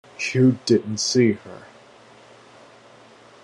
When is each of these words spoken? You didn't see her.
You 0.33 0.57
didn't 0.65 0.97
see 0.97 1.33
her. 1.33 1.65